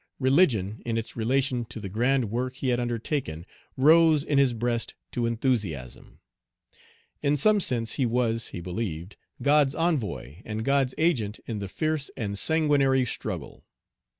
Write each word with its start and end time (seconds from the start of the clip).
Religion, 0.17 0.81
in 0.83 0.97
its 0.97 1.15
relation 1.15 1.63
to 1.63 1.79
the 1.79 1.87
grand 1.87 2.31
work 2.31 2.55
he 2.55 2.69
had 2.69 2.79
undertaken, 2.79 3.45
rose 3.77 4.23
in 4.23 4.39
his 4.39 4.51
breast 4.51 4.95
to 5.11 5.27
enthusiasm. 5.27 6.19
In 7.21 7.37
some 7.37 7.59
sense 7.59 7.93
he 8.01 8.05
was, 8.07 8.47
he 8.47 8.61
believed, 8.61 9.15
God's 9.43 9.75
envoy 9.75 10.37
and 10.43 10.65
God's 10.65 10.95
agent 10.97 11.39
in 11.45 11.59
the 11.59 11.67
fierce 11.69 12.09
and 12.17 12.35
sanguinary 12.35 13.05
struggle. 13.05 13.63